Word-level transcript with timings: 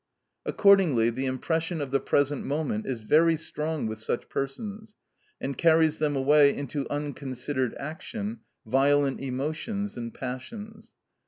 Accordingly 0.47 1.11
the 1.11 1.27
impression 1.27 1.79
of 1.79 1.91
the 1.91 1.99
present 1.99 2.43
moment 2.43 2.87
is 2.87 3.01
very 3.01 3.35
strong 3.35 3.85
with 3.85 3.99
such 3.99 4.29
persons, 4.29 4.95
and 5.39 5.55
carries 5.55 5.99
them 5.99 6.15
away 6.15 6.55
into 6.55 6.89
unconsidered 6.91 7.75
action, 7.75 8.39
violent 8.65 9.19
emotions 9.21 9.97
and 9.97 10.11
passions. 10.11 10.95